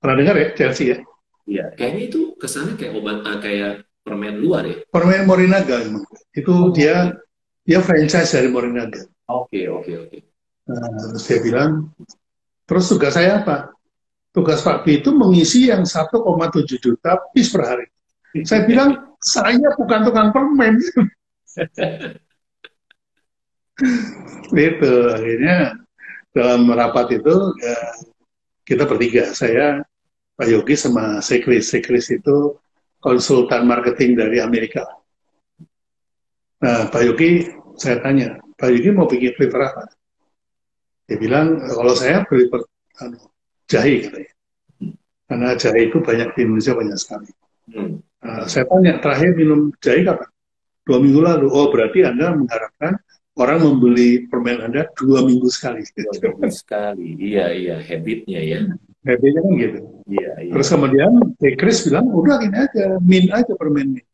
Pernah 0.00 0.16
dengar 0.16 0.34
ya 0.40 0.48
Chelsea 0.56 0.96
ya? 0.96 0.98
Iya, 1.44 1.64
kayaknya 1.76 2.02
itu 2.08 2.20
kesannya 2.40 2.80
kayak 2.80 2.96
obat 2.96 3.20
uh, 3.20 3.38
kayak 3.44 3.84
permen 4.00 4.40
luar 4.40 4.64
ya. 4.64 4.76
Permen 4.88 5.28
Morinaga 5.28 5.84
memang. 5.84 6.04
Itu 6.32 6.52
oh, 6.52 6.72
dia 6.72 7.12
okay. 7.12 7.23
Dia 7.64 7.80
franchise 7.80 8.30
dari 8.36 8.52
Morinaga. 8.52 9.08
Oke, 9.24 9.64
okay, 9.64 9.64
oke, 9.72 9.80
okay, 9.80 9.94
oke. 9.96 10.08
Okay. 10.12 10.20
Nah, 10.64 10.88
terus 11.12 11.24
dia 11.28 11.40
bilang, 11.40 11.92
terus 12.68 12.84
tugas 12.88 13.16
saya 13.16 13.40
apa? 13.40 13.72
Tugas 14.32 14.60
Pak 14.60 14.84
B 14.84 15.00
itu 15.00 15.10
mengisi 15.14 15.72
yang 15.72 15.84
1,7 15.84 16.20
juta 16.76 17.20
piece 17.32 17.52
per 17.52 17.62
hari. 17.64 17.86
Saya 18.42 18.66
bilang, 18.66 19.14
saya 19.22 19.70
bukan 19.78 20.00
tukang 20.04 20.28
permen. 20.34 20.74
itu 24.54 24.92
akhirnya 25.10 25.78
dalam 26.34 26.66
rapat 26.66 27.22
itu 27.22 27.34
ya, 27.62 27.78
kita 28.66 28.84
bertiga, 28.90 29.30
saya 29.30 29.86
Pak 30.34 30.50
Yogi 30.50 30.74
sama 30.74 31.22
Sekris. 31.22 31.70
Sekris 31.70 32.10
itu 32.10 32.58
konsultan 32.98 33.70
marketing 33.70 34.18
dari 34.18 34.42
Amerika. 34.42 34.82
Nah, 36.62 36.86
Pak 36.92 37.02
Yogi, 37.02 37.50
saya 37.80 37.98
tanya, 37.98 38.38
Pak 38.54 38.68
Yogi 38.70 38.90
mau 38.94 39.10
bikin 39.10 39.34
flavor 39.34 39.62
apa? 39.66 39.82
Dia 41.10 41.16
bilang, 41.18 41.58
kalau 41.60 41.94
saya 41.98 42.22
flavor 42.28 42.64
anu, 43.02 43.18
jahe 43.66 44.06
katanya. 44.06 44.32
Karena 45.24 45.48
jahe 45.56 45.80
itu 45.88 45.98
banyak 45.98 46.28
di 46.36 46.40
Indonesia 46.46 46.72
banyak 46.76 46.98
sekali. 47.00 47.28
Hmm. 47.74 47.98
Nah, 48.22 48.44
saya 48.46 48.64
tanya, 48.68 49.00
terakhir 49.00 49.34
minum 49.36 49.74
jahe 49.82 50.04
kapan? 50.04 50.30
Dua 50.84 50.98
minggu 51.00 51.20
lalu. 51.24 51.46
Oh, 51.48 51.72
berarti 51.72 52.04
Anda 52.04 52.36
mengharapkan 52.36 53.00
orang 53.40 53.58
membeli 53.64 54.28
permen 54.28 54.62
Anda 54.62 54.86
dua 54.94 55.24
minggu 55.24 55.48
sekali. 55.48 55.80
Dua 55.96 56.12
minggu 56.38 56.52
sekali, 56.52 57.18
iya, 57.18 57.50
iya, 57.50 57.76
habitnya 57.80 58.40
ya. 58.40 58.60
Habitnya 59.04 59.40
kan 59.42 59.52
gitu. 59.58 59.78
Iya, 60.08 60.32
iya. 60.44 60.52
Terus 60.52 60.68
kemudian 60.70 61.12
Chris 61.56 61.78
bilang, 61.88 62.12
udah 62.12 62.36
gini 62.40 62.56
aja, 62.56 62.84
min 63.00 63.24
aja 63.32 63.52
permen 63.56 63.96
min. 63.96 64.04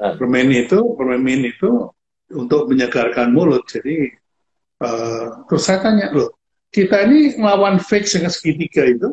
Ah. 0.00 0.16
Permen 0.16 0.48
itu, 0.48 0.80
permen 0.96 1.44
itu 1.44 1.92
untuk 2.32 2.72
menyegarkan 2.72 3.36
mulut. 3.36 3.68
Jadi, 3.68 4.08
uh, 4.80 5.44
terus 5.44 5.62
saya 5.68 5.84
tanya, 5.84 6.08
loh, 6.08 6.32
kita 6.72 7.04
ini 7.04 7.36
melawan 7.36 7.76
fake 7.76 8.08
dengan 8.08 8.32
segitiga 8.32 8.88
itu, 8.88 9.12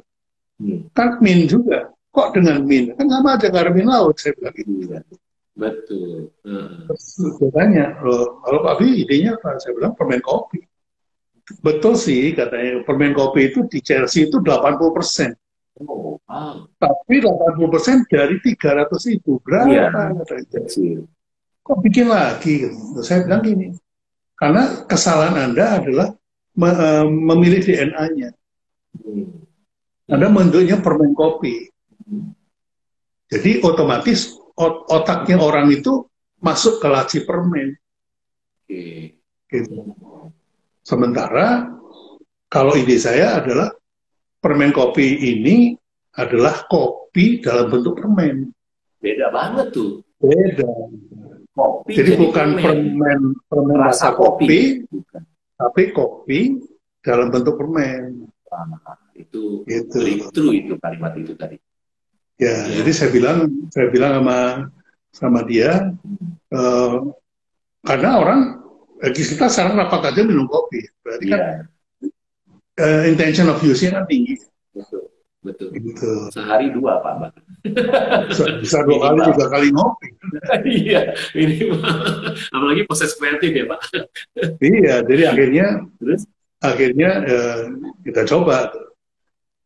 hmm. 0.63 0.96
kan 0.96 1.20
min 1.20 1.44
juga. 1.44 1.91
Kok 2.15 2.39
dengan 2.39 2.63
min? 2.63 2.96
Kan 2.96 3.12
sama 3.12 3.36
aja 3.36 3.51
garam 3.51 3.75
min 3.75 3.91
laut, 3.91 4.15
saya 4.15 4.32
bilang 4.39 4.56
gitu. 4.56 4.72
Iya. 4.88 5.00
Betul. 5.58 6.32
Uh. 6.48 6.88
Terus 6.88 7.03
saya 7.36 7.51
tanya, 7.51 7.86
loh, 8.00 8.39
kalau 8.48 8.60
Pak 8.63 8.74
Abi 8.79 9.03
idenya 9.03 9.36
apa? 9.36 9.60
Saya 9.60 9.75
bilang 9.75 9.91
permen 9.91 10.24
kopi. 10.24 10.63
Betul 11.63 11.96
sih 11.96 12.36
katanya 12.36 12.84
permen 12.84 13.15
kopi 13.15 13.51
itu 13.51 13.63
di 13.72 13.79
Chelsea 13.79 14.27
itu 14.27 14.39
80 14.44 14.96
persen. 14.96 15.32
Oh, 15.86 16.17
wow. 16.25 16.65
Tapi 16.81 17.22
80 17.22 17.74
persen 17.74 18.01
dari 18.10 18.41
300 18.41 18.89
ribu 19.13 19.38
berapa? 19.46 20.17
Katanya. 20.25 21.05
Kok 21.62 21.77
bikin 21.86 22.07
lagi? 22.10 22.65
Gitu. 22.65 23.03
Saya 23.05 23.27
bilang 23.27 23.43
gini, 23.46 23.75
karena 24.39 24.88
kesalahan 24.89 25.51
Anda 25.51 25.81
adalah 25.81 26.07
me 26.57 26.69
uh, 26.69 27.05
memilih 27.05 27.62
DNA-nya. 27.62 28.29
Hmm. 28.98 29.46
Anda 30.10 30.31
bentuknya 30.34 30.81
permen 30.81 31.13
kopi. 31.13 31.69
Hmm. 32.07 32.34
Jadi 33.27 33.62
otomatis 33.62 34.34
ot 34.57 34.88
otaknya 34.89 35.38
orang 35.38 35.69
itu 35.69 36.07
masuk 36.41 36.79
ke 36.81 36.88
laci 36.88 37.19
permen. 37.27 37.75
Okay. 38.65 39.19
Gitu. 39.51 39.93
Sementara 40.81 41.67
kalau 42.48 42.74
ide 42.79 42.96
saya 42.96 43.43
adalah 43.43 43.75
permen 44.41 44.72
kopi 44.74 45.36
ini 45.36 45.74
adalah 46.17 46.65
kopi 46.65 47.41
dalam 47.41 47.70
bentuk 47.70 47.98
permen. 48.01 48.50
Beda 48.98 49.29
banget 49.29 49.74
tuh. 49.74 50.01
Beda. 50.17 50.70
Kopi 51.53 51.91
jadi, 51.94 52.13
jadi 52.13 52.22
bukan 52.22 52.48
permen, 52.58 52.77
permen, 52.98 53.20
permen 53.50 53.77
rasa, 53.82 54.13
kopi, 54.13 54.86
kopi 54.86 55.17
tapi 55.58 55.84
kopi 55.89 56.39
dalam 57.01 57.34
bentuk 57.34 57.58
permen. 57.58 58.29
Nah, 58.48 58.98
itu 59.17 59.65
itu 59.65 60.29
true 60.29 60.53
itu 60.53 60.77
kalimat 60.77 61.17
itu 61.17 61.34
tadi. 61.34 61.58
Ya, 62.38 62.70
ya, 62.70 62.82
jadi 62.82 62.91
saya 62.94 63.10
bilang 63.10 63.38
saya 63.74 63.88
bilang 63.89 64.22
sama 64.22 64.39
sama 65.10 65.39
dia 65.50 65.98
hmm. 65.98 66.53
uh, 66.53 67.10
karena 67.82 68.10
orang 68.22 68.41
Eh, 68.98 69.13
kita 69.13 69.46
sekarang 69.46 69.77
rapat 69.77 70.10
aja 70.13 70.22
minum 70.25 70.50
kopi. 70.50 70.82
Berarti 71.06 71.25
yeah. 71.29 71.38
kan 71.38 71.46
uh, 72.79 73.03
intention 73.10 73.50
of 73.50 73.60
use-nya 73.62 74.01
kan 74.01 74.05
tinggi. 74.05 74.38
Betul. 74.74 75.10
Betul. 75.46 75.69
Gitu. 75.72 76.12
Sehari 76.34 76.74
dua 76.74 77.00
Pak 77.00 77.31
Bisa, 78.27 78.43
bisa 78.60 78.77
dua 78.84 78.98
kali, 79.12 79.19
tiga 79.31 79.46
kali 79.48 79.67
ngopi. 79.72 80.07
iya, 80.67 81.01
ini 81.38 81.72
apalagi 82.51 82.81
proses 82.89 83.15
kreatif 83.15 83.51
ya 83.53 83.65
Pak. 83.69 83.79
iya, 84.60 84.96
jadi 85.05 85.24
akhirnya 85.31 85.67
Terus? 86.01 86.22
akhirnya 86.60 87.10
uh, 87.24 87.63
kita 88.03 88.27
coba. 88.27 88.74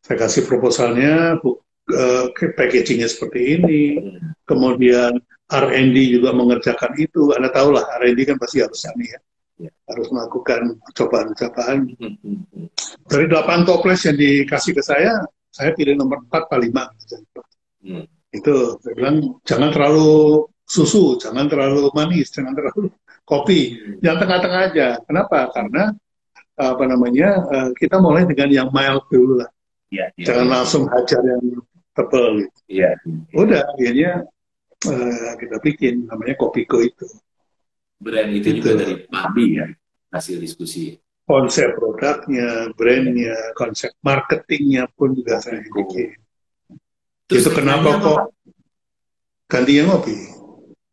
Saya 0.02 0.18
kasih 0.18 0.50
proposalnya, 0.50 1.38
uh, 1.38 2.26
packagingnya 2.34 3.06
seperti 3.06 3.62
ini, 3.62 4.02
hmm. 4.02 4.50
kemudian 4.50 5.14
R&D 5.46 5.98
juga 6.18 6.34
mengerjakan 6.34 6.98
itu. 6.98 7.30
Anda 7.38 7.54
tahu 7.54 7.78
lah, 7.78 7.86
R&D 8.02 8.26
kan 8.26 8.42
pasti 8.42 8.66
harus 8.66 8.82
ini 8.98 9.14
ya. 9.14 9.22
Harus 9.68 10.08
melakukan 10.10 10.80
cobaan-cobaan. 10.96 11.94
Hmm, 12.00 12.16
hmm, 12.24 12.40
hmm. 12.50 12.68
Dari 13.06 13.26
delapan 13.28 13.68
toples 13.68 14.02
yang 14.08 14.18
dikasih 14.18 14.74
ke 14.74 14.82
saya, 14.82 15.22
saya 15.52 15.76
pilih 15.76 16.00
nomor 16.00 16.24
4 16.26 16.48
atau 16.48 16.60
5. 16.60 16.72
Hmm. 17.84 18.06
Itu, 18.32 18.80
saya 18.80 18.94
bilang, 18.96 19.18
jangan 19.44 19.70
terlalu 19.76 20.48
susu, 20.64 21.20
jangan 21.20 21.52
terlalu 21.52 21.92
manis, 21.92 22.32
jangan 22.32 22.56
terlalu 22.56 22.88
kopi. 23.28 23.76
Hmm. 23.76 24.00
Yang 24.00 24.18
tengah-tengah 24.26 24.62
aja. 24.72 24.88
Kenapa? 25.04 25.52
Karena 25.52 25.92
apa 26.62 26.84
namanya 26.86 27.30
eh, 27.50 27.70
kita 27.74 27.98
mulai 27.98 28.28
dengan 28.28 28.50
yang 28.52 28.70
mild 28.70 29.04
dulu 29.10 29.42
lah. 29.42 29.50
Ya, 29.92 30.08
ya, 30.16 30.32
jangan 30.32 30.48
ya. 30.48 30.52
langsung 30.56 30.84
hajar 30.88 31.22
yang 31.26 31.44
tebal. 31.92 32.40
Gitu. 32.40 32.60
Ya, 32.72 32.96
ya. 32.96 33.36
Udah, 33.36 33.62
akhirnya 33.76 34.12
uh, 34.88 35.34
kita 35.36 35.58
bikin 35.60 36.08
namanya 36.08 36.36
Kopiko 36.40 36.80
itu. 36.80 37.06
Brand 38.02 38.34
itu, 38.34 38.48
itu. 38.50 38.58
juga 38.66 38.72
dari 38.82 38.96
Pabi 39.06 39.46
ya 39.62 39.68
hasil 40.12 40.42
diskusi. 40.42 40.98
Konsep 41.22 41.78
produknya, 41.80 42.74
brandnya, 42.76 43.56
konsep 43.56 43.96
marketingnya 44.04 44.90
pun 44.92 45.16
juga 45.16 45.40
saya 45.40 45.64
bikin. 45.64 46.18
Terus 47.30 47.48
itu 47.48 47.52
kenapa 47.56 47.96
kok 48.04 48.20
apa? 48.20 48.24
gantinya 49.48 49.96
ngopi? 49.96 50.16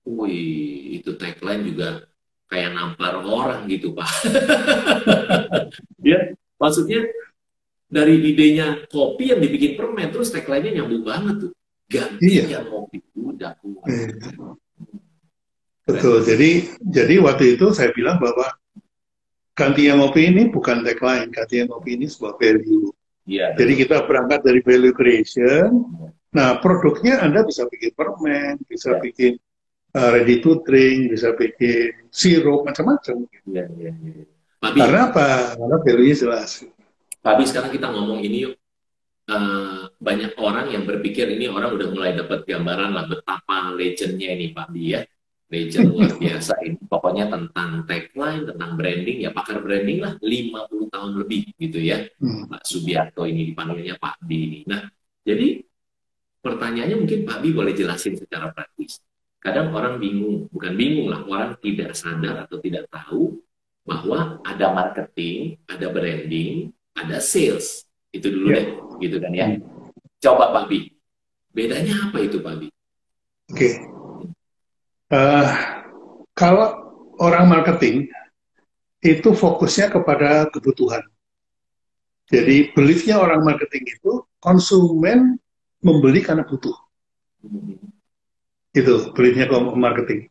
Wih, 0.07 1.03
itu 1.03 1.11
tagline 1.19 1.67
juga 1.67 2.07
kayak 2.47 2.71
nampar 2.71 3.19
orang 3.19 3.67
gitu 3.67 3.91
pak. 3.99 4.07
ya, 6.07 6.39
maksudnya 6.55 7.11
dari 7.91 8.21
idenya 8.23 8.87
kopi 8.87 9.35
yang 9.35 9.41
dibikin 9.43 9.75
permen 9.75 10.13
terus 10.15 10.31
tagline-nya 10.31 10.79
nyambung 10.79 11.03
banget 11.03 11.35
tuh 11.49 11.53
ganti 11.89 12.39
iya. 12.39 12.61
yang 12.61 12.69
kopi 12.71 13.03
udah 13.17 13.53
kuat. 13.59 13.89
Iya. 13.91 14.07
Betul. 15.89 16.21
Jadi 16.21 16.51
jadi 16.85 17.15
waktu 17.25 17.57
itu 17.57 17.73
saya 17.73 17.89
bilang 17.97 18.21
bahwa 18.21 18.53
ganti 19.57 19.89
yang 19.89 20.05
kopi 20.05 20.29
ini 20.29 20.53
bukan 20.53 20.85
tagline, 20.85 21.33
ganti 21.33 21.65
yang 21.65 21.73
kopi 21.73 21.97
ini 21.97 22.05
sebuah 22.05 22.37
value. 22.37 22.93
Iya. 23.25 23.57
Jadi 23.57 23.73
kita 23.85 24.05
berangkat 24.05 24.45
dari 24.45 24.61
value 24.61 24.93
creation. 24.93 25.89
Nah 26.37 26.61
produknya 26.61 27.25
Anda 27.25 27.41
bisa 27.43 27.65
bikin 27.67 27.97
permen, 27.97 28.61
bisa 28.69 28.97
ya. 28.97 29.01
bikin 29.01 29.33
uh, 29.97 30.09
ready 30.13 30.45
to 30.45 30.61
drink, 30.69 31.17
bisa 31.17 31.33
bikin 31.33 31.97
sirup 32.13 32.69
macam-macam. 32.69 33.25
Iya, 33.49 33.65
iya, 33.81 33.93
iya. 33.97 34.25
Karena 34.61 35.09
apa? 35.09 35.57
Karena 35.57 35.77
value-nya 35.81 36.17
jelas. 36.21 36.69
Tapi 37.25 37.43
sekarang 37.49 37.73
kita 37.73 37.89
ngomong 37.89 38.21
ini 38.21 38.45
yuk 38.45 38.55
uh, 39.33 39.89
banyak 39.97 40.37
orang 40.37 40.69
yang 40.73 40.85
berpikir 40.85 41.29
ini 41.33 41.49
orang 41.49 41.75
udah 41.75 41.89
mulai 41.93 42.13
dapat 42.13 42.45
gambaran 42.45 42.93
lah 42.93 43.05
betapa 43.09 43.73
legendnya 43.73 44.37
ini 44.37 44.53
Pak 44.53 44.69
Bi 44.69 44.85
ya. 44.93 45.03
Legend 45.49 45.89
luar 45.97 46.13
biasa 46.21 46.53
ini. 46.61 46.77
Pokoknya 46.85 47.33
tentang 47.33 47.89
tagline, 47.89 48.45
tentang 48.45 48.71
branding, 48.77 49.19
ya 49.25 49.31
pakar 49.33 49.65
branding 49.65 50.05
lah 50.05 50.13
50 50.21 50.93
tahun 50.93 51.13
lebih 51.25 51.43
gitu 51.57 51.81
ya. 51.81 52.05
Hmm. 52.21 52.53
Pak 52.53 52.69
Subiarto 52.69 53.25
ini 53.25 53.53
dipanggilnya 53.53 53.97
Pak 53.97 54.21
Bi 54.29 54.39
ini. 54.45 54.61
Nah, 54.69 54.85
jadi 55.25 55.65
pertanyaannya 56.45 56.97
mungkin 57.01 57.21
Pak 57.25 57.39
Bi 57.41 57.49
boleh 57.57 57.73
jelasin 57.73 58.21
secara 58.21 58.53
praktis. 58.53 59.01
Kadang 59.41 59.73
orang 59.73 59.97
bingung, 59.97 60.53
bukan 60.53 60.73
bingung 60.77 61.09
lah, 61.09 61.25
orang 61.25 61.57
tidak 61.65 61.97
sadar 61.97 62.45
atau 62.45 62.61
tidak 62.61 62.85
tahu 62.93 63.41
bahwa 63.89 64.45
ada 64.45 64.67
marketing, 64.77 65.57
ada 65.65 65.89
branding, 65.89 66.69
ada 66.93 67.25
sales. 67.25 67.89
Itu 68.13 68.29
dulu 68.29 68.53
yeah. 68.53 68.57
deh, 68.61 68.67
gitu 69.01 69.17
kan 69.17 69.33
ya. 69.33 69.47
Coba 70.21 70.53
Pak 70.53 70.65
Bi, 70.69 70.93
bedanya 71.57 72.11
apa 72.11 72.21
itu 72.21 72.37
Pak 72.43 72.55
Bi? 72.61 72.69
Oke, 73.49 73.57
okay. 73.57 73.73
Uh, 75.13 75.17
eh, 75.17 75.49
kalau 76.37 76.69
orang 77.19 77.49
marketing 77.51 78.09
itu 79.03 79.31
fokusnya 79.31 79.91
kepada 79.95 80.51
kebutuhan. 80.51 81.03
Jadi 82.29 82.77
beliefnya 82.77 83.17
orang 83.17 83.41
marketing 83.41 83.89
itu 83.89 84.21
konsumen 84.43 85.41
membeli 85.81 86.21
karena 86.21 86.45
butuh. 86.45 86.77
Itu 88.77 89.15
beliefnya 89.17 89.49
marketing. 89.73 90.29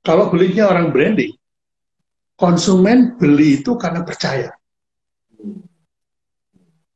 Kalau 0.00 0.32
beliefnya 0.32 0.70
orang 0.72 0.88
branding, 0.88 1.36
konsumen 2.38 3.18
beli 3.20 3.60
itu 3.60 3.76
karena 3.76 4.00
percaya. 4.06 4.54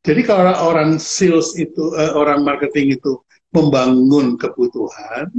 Jadi 0.03 0.23
kalau 0.27 0.55
orang 0.73 0.99
sales 0.99 1.55
itu, 1.55 1.95
uh, 1.95 2.19
orang 2.19 2.43
marketing 2.43 2.99
itu 2.99 3.23
membangun 3.55 4.35
kebutuhan, 4.35 5.31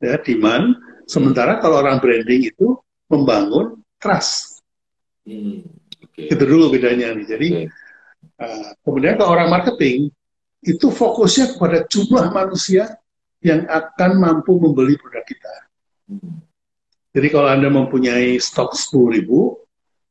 ya 0.00 0.16
demand, 0.20 0.80
sementara 1.04 1.60
kalau 1.60 1.84
orang 1.84 2.00
branding 2.00 2.48
itu 2.48 2.76
membangun 3.06 3.78
trust. 4.00 4.64
Hmm, 5.28 5.62
okay. 6.00 6.32
Itu 6.32 6.42
dulu 6.48 6.72
bedanya 6.72 7.12
nih. 7.12 7.26
Jadi 7.28 7.48
okay. 7.52 8.40
uh, 8.40 8.70
kemudian 8.82 9.20
kalau 9.20 9.36
orang 9.36 9.52
marketing 9.52 10.08
itu 10.64 10.88
fokusnya 10.88 11.56
kepada 11.56 11.84
jumlah 11.88 12.32
manusia 12.32 12.96
yang 13.40 13.64
akan 13.68 14.20
mampu 14.20 14.56
membeli 14.56 14.96
produk 14.96 15.24
kita. 15.24 15.54
Hmm. 16.08 16.40
Jadi 17.10 17.28
kalau 17.32 17.48
Anda 17.50 17.68
mempunyai 17.72 18.38
stok 18.38 18.76
10 18.76 19.16
ribu, 19.18 19.58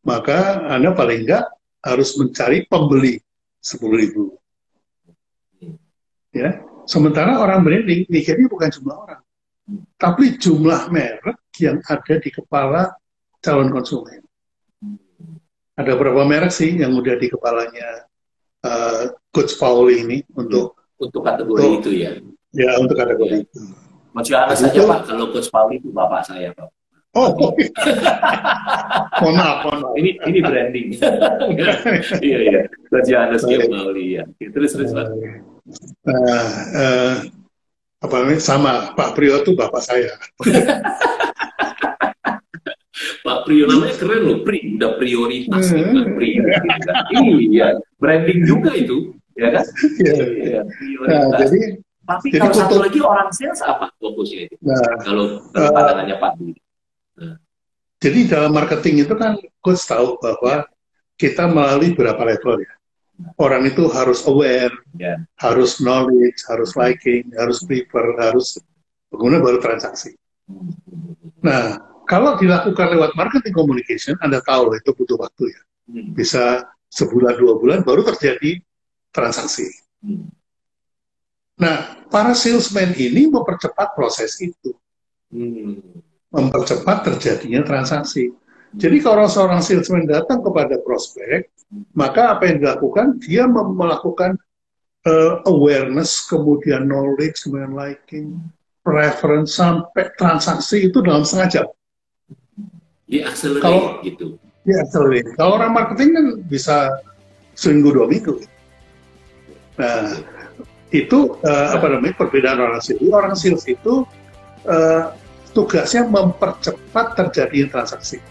maka 0.03 0.67
Anda 0.67 0.91
paling 0.91 1.23
enggak 1.23 1.47
harus 1.79 2.11
mencari 2.19 2.67
pembeli 2.67 3.23
10 3.63 3.79
ribu. 4.03 4.35
Ya, 6.35 6.61
sementara 6.85 7.39
orang 7.41 7.65
branding 7.65 8.05
mikirnya 8.05 8.45
bukan 8.51 8.69
jumlah 8.69 8.93
orang, 8.93 9.21
tapi 9.99 10.39
jumlah 10.39 10.89
merek 10.89 11.37
yang 11.59 11.77
ada 11.85 12.15
di 12.17 12.29
kepala 12.31 12.93
calon 13.43 13.69
konsumen. 13.69 14.23
Ada 15.79 15.95
berapa 15.95 16.27
merek 16.27 16.51
sih 16.51 16.75
yang 16.75 16.91
udah 16.95 17.15
di 17.15 17.27
kepalanya 17.31 18.03
uh, 18.67 19.15
Coach 19.31 19.55
Pauli 19.55 20.03
ini 20.03 20.17
untuk 20.35 20.75
untuk 20.99 21.23
kategori 21.23 21.63
untuk, 21.63 21.79
itu 21.79 21.91
ya? 22.03 22.11
Ya 22.51 22.75
untuk 22.75 22.99
kategori 22.99 23.31
ya. 23.31 23.43
itu. 23.47 23.61
Masih 24.11 24.35
ada 24.35 24.55
saja 24.57 24.79
Pak, 24.83 25.07
kalau 25.07 25.31
Coach 25.31 25.47
Pauli 25.47 25.79
itu 25.79 25.93
bapak 25.93 26.27
saya 26.27 26.51
Pak. 26.51 26.67
Oh, 27.17 27.33
mohon 29.21 29.33
maaf, 29.33 29.65
mohon 29.65 29.79
maaf. 29.81 29.93
Ini 29.97 30.09
ini 30.29 30.39
branding. 30.45 30.87
iya 32.27 32.37
iya. 32.37 32.59
Raja 32.93 33.15
Anas 33.25 33.41
Mauli 33.49 34.21
ya. 34.21 34.23
Terus 34.37 34.77
terus 34.77 34.93
Pak. 34.93 35.09
Uh, 36.05 36.13
uh, 36.77 37.13
apa 37.99 38.15
namanya 38.23 38.39
sama 38.39 38.95
Pak 38.95 39.15
Priyo 39.15 39.43
itu 39.43 39.51
bapak 39.55 39.83
saya. 39.83 40.15
Pak 43.25 43.37
Priyo 43.47 43.67
namanya 43.67 43.95
keren 43.95 44.21
loh, 44.27 44.39
Pri, 44.43 44.75
udah 44.75 44.99
prioritas 44.99 45.71
gitu 45.71 45.87
kan, 45.87 46.07
Pri. 46.19 46.39
iya, 47.47 47.79
branding 47.95 48.43
juga 48.43 48.75
itu, 48.75 49.15
ya 49.39 49.55
kan? 49.55 49.63
Iya, 50.03 50.23
iya. 50.35 50.61
Nah, 51.07 51.31
jadi 51.39 51.79
tapi 52.09 52.33
jadi 52.33 52.41
kalau 52.41 52.57
satu 52.57 52.75
lagi 52.81 52.99
orang 53.05 53.29
sales 53.29 53.61
apa 53.61 53.93
fokusnya 54.01 54.49
itu? 54.49 54.55
Nah, 54.65 54.97
kalau 55.05 55.45
uh, 55.53 55.69
pandangannya 55.69 56.15
Pak 56.17 56.31
Budi. 56.41 56.61
Jadi 57.99 58.19
dalam 58.31 58.55
marketing 58.55 59.03
itu 59.05 59.13
kan 59.13 59.35
coach 59.59 59.83
tahu 59.83 60.17
bahwa 60.23 60.65
kita 61.19 61.45
melalui 61.51 61.93
berapa 61.93 62.17
level 62.23 62.63
ya. 62.63 62.73
Orang 63.35 63.67
itu 63.67 63.91
harus 63.91 64.23
aware, 64.27 64.71
yeah. 64.95 65.19
harus 65.39 65.83
knowledge, 65.83 66.39
harus 66.47 66.71
liking, 66.75 67.27
harus 67.35 67.59
prefer, 67.63 68.15
harus 68.15 68.59
pengguna 69.11 69.43
baru 69.43 69.59
transaksi. 69.59 70.15
Nah, 71.43 71.79
kalau 72.07 72.39
dilakukan 72.39 72.95
lewat 72.95 73.11
marketing 73.19 73.55
communication, 73.55 74.15
Anda 74.23 74.39
tahu 74.43 74.71
itu 74.75 74.91
butuh 74.95 75.19
waktu 75.19 75.51
ya. 75.51 75.61
Hmm. 75.91 76.15
Bisa 76.15 76.63
sebulan 76.91 77.35
dua 77.39 77.59
bulan 77.59 77.79
baru 77.83 78.07
terjadi 78.07 78.63
transaksi. 79.11 79.67
Hmm. 79.99 80.31
Nah, 81.59 82.07
para 82.07 82.31
salesman 82.31 82.95
ini 82.95 83.27
mempercepat 83.27 83.99
proses 83.99 84.39
itu. 84.39 84.71
Hmm 85.27 86.07
mempercepat 86.29 86.97
terjadinya 87.05 87.61
transaksi. 87.65 88.33
Jadi 88.77 88.97
kalau 89.01 89.25
seorang 89.25 89.65
salesman 89.65 90.05
datang 90.05 90.45
kepada 90.45 90.77
prospek, 90.85 91.49
maka 91.97 92.37
apa 92.37 92.49
yang 92.49 92.61
dilakukan? 92.61 93.17
Dia 93.17 93.49
melakukan 93.49 94.37
uh, 95.09 95.41
awareness, 95.49 96.25
kemudian 96.29 96.85
knowledge, 96.85 97.41
kemudian 97.45 97.73
liking, 97.73 98.37
preference, 98.85 99.57
sampai 99.57 100.13
transaksi 100.17 100.89
itu 100.89 101.01
dalam 101.01 101.25
setengah 101.25 101.49
jam. 101.49 101.67
Di 103.09 103.25
accelerate 103.25 103.65
kalau, 103.65 103.81
gitu. 104.05 104.37
Di 104.61 104.73
accelerate. 104.77 105.33
Kalau 105.33 105.57
orang 105.57 105.73
marketing 105.73 106.09
kan 106.13 106.25
bisa 106.45 106.93
seminggu 107.57 107.89
dua 107.89 108.05
minggu. 108.05 108.37
Nah, 109.81 110.13
itu 110.93 111.37
uh, 111.41 111.67
apa 111.73 111.89
namanya 111.89 112.13
perbedaan 112.21 112.61
orang 112.61 112.81
sales. 112.81 113.01
Orang 113.09 113.33
sales 113.33 113.65
itu 113.65 114.05
uh, 114.69 115.03
tugasnya 115.57 116.05
mempercepat 116.05 117.17
terjadinya 117.17 117.81
transaksi. 117.81 118.21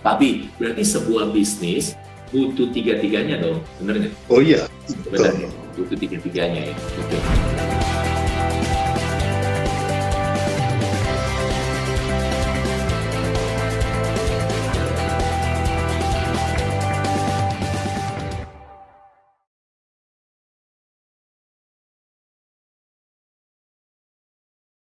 Tapi 0.00 0.48
berarti 0.56 0.82
sebuah 0.84 1.28
bisnis 1.32 1.96
butuh 2.30 2.70
tiga-tiganya 2.72 3.42
dong, 3.42 3.60
benar 3.82 3.94
nggak? 4.06 4.14
Oh 4.30 4.40
iya. 4.40 4.64
Sebenarnya 4.86 5.50
butuh 5.76 5.98
tiga-tiganya 5.98 6.72
ya. 6.72 6.76
Betul. 6.76 7.39